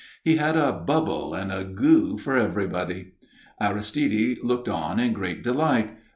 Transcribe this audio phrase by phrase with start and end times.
[0.23, 3.11] He had a bubble and a "goo" for everyone.
[3.61, 5.95] Aristide looked on in great delight.